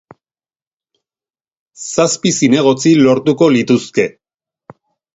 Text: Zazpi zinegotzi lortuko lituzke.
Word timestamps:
Zazpi 1.89 2.33
zinegotzi 2.39 2.97
lortuko 3.05 3.53
lituzke. 3.61 4.11